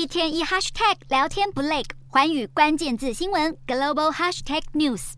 [0.00, 5.12] 一天一 hashtag 聊天不累，寰宇关键字新闻 global hashtag news。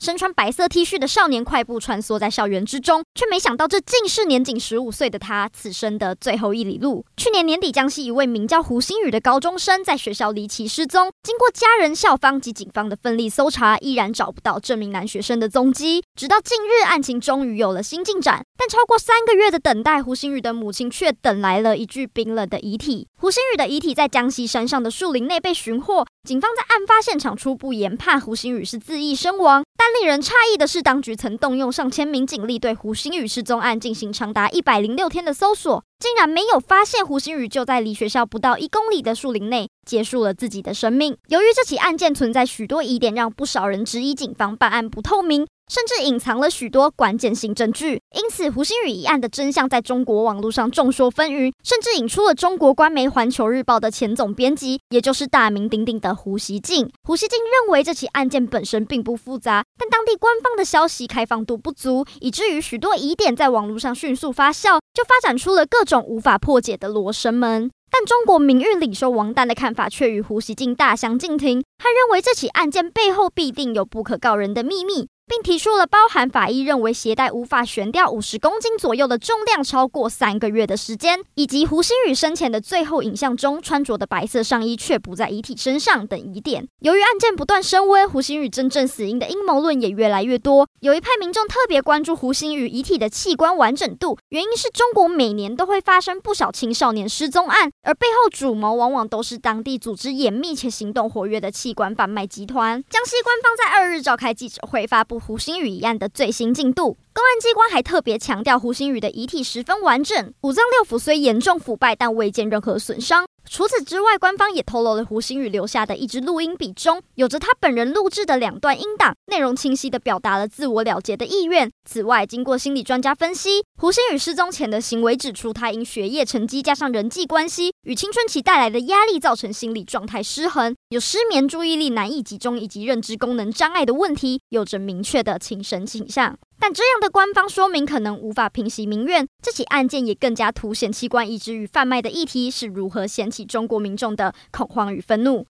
[0.00, 7.06] 身穿白色 T 恤的少年快步穿梭在校园之中，却没想到这竟是年仅十五岁的他此生的最后一里路。
[7.16, 16.02] 去年年底，江西一位名叫胡星宇的高中生在学校离奇失踪，经过家人、校方及警方的奋力搜查，依然找不到这名男学生的踪迹。
[16.16, 23.06] 直到近日，案情终于有了新进展，但超过三个月的等待，胡星宇的母亲却等来了一具冰冷的遗体。
[23.20, 29.62] 胡星宇的遗体在江西山上的树林内被寻获，警方在案发现场初步研判胡星宇是自缢身亡。
[29.76, 41.14] 但令人诧异的是，当局曾动用上千名警力对胡星宇失踪案进行长达一百零六天的搜索，竟然没有发现胡星宇就在离学校不到一公里的树林内结束了自己的生命。
[41.28, 45.46] 由于这起案件存在许多疑点，让不少人质疑警方办案不透明。
[45.68, 56.88] 甚至隐藏了许多关键性证据，因此胡星宇一案的真相在中国网络上众说纷纭，甚至引出了中国官媒《环球日报》的前总编辑，也就是大名鼎鼎的胡锡进。
[57.02, 67.70] 胡锡进认为这起案件本身并不复杂，但当地官方的消息开放度不足，以至于许多疑点在网络上迅速发酵，就发展出了各种无法破解的罗生门。
[67.90, 75.08] 但中国名誉领袖王丹的看法却与胡锡进大相径庭，他认为这起案件背后必定有不可告人的秘密。
[75.26, 86.68] 并提出了包含法医认为携带无法悬吊五十公斤左右的重量超过三个月的时间，以及胡星宇生前的最后影像中穿着的白色上衣却不在遗体身上等疑点。
[86.78, 90.68] 由于案件不断升温，胡星宇真正死因的阴谋论也越来越多。
[90.80, 102.80] 有一派民众特别关注胡星宇遗体的器官完整度，原因是中国每年都会发生不少青少年失踪案，而背后主谋往往都是当地组织严密且行动活跃的器官贩卖集团。
[102.88, 105.15] 江西官方在二日召开记者会，发布。
[105.18, 113.24] 胡星宇一案的最新进度，公安机关还特别强调，胡星宇的遗体十分完整，五脏六腑虽严重腐败，但未见任何损伤。
[113.48, 121.70] 除此之外，官方也透露了胡星宇留下的一支录音笔中，有着他本人录制的两段音档，内容清晰地表达了自我了结的意愿。
[121.88, 136.36] 此外，经过心理专家分析，胡星宇失踪前的行为指出，他因学业成绩加上人际关系与青春期带来的压力，造成心理状态失衡，有失眠、注意力难以集中以及认知功能障碍的问题，有着明确的轻生倾向。
[136.66, 145.44] 但这样的官方说明可能无法平息民怨，这起案件也更加凸显器官移植与贩卖的议题是如何掀起中国民众的恐慌与愤怒。